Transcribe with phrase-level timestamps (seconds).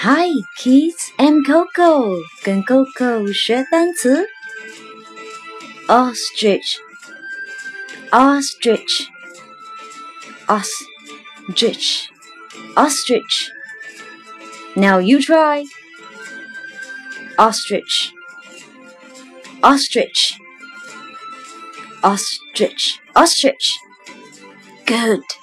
[0.00, 1.12] Hi, kids!
[1.18, 4.26] I'm Coco，跟 Coco 学单词。
[5.88, 6.78] Ostrich,
[8.12, 9.08] ostrich,
[10.46, 12.08] ostrich,
[12.76, 13.50] ostrich.
[14.76, 15.64] Now you try.
[17.36, 18.12] Ostrich,
[19.62, 20.38] ostrich,
[22.02, 23.78] ostrich, ostrich.
[24.86, 25.37] Good.